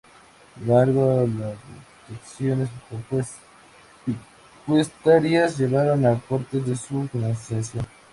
Sin 0.55 0.63
embargo, 0.63 1.29
las 1.37 1.55
restricciones 2.09 2.69
presupuestarias 4.65 5.59
llevaron 5.59 6.07
a 6.07 6.19
cortes 6.21 6.67
en 6.67 6.75
su 6.75 7.07
financiación. 7.07 7.85